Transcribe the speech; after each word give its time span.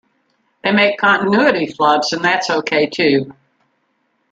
They 0.63 0.71
make 0.71 0.97
continuity 0.97 1.67
flubs, 1.67 2.11
and 2.11 2.25
that's 2.25 2.49
ok 2.49 2.87
too. 2.87 3.33